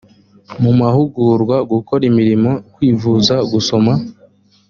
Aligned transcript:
mu 0.61 0.71
mahugurwa 0.79 1.55
gukora 1.71 2.03
imirimo 2.11 2.51
kwivuza 2.73 3.35
gusoma 3.51 3.93